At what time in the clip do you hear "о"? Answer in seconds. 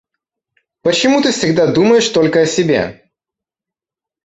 2.41-2.45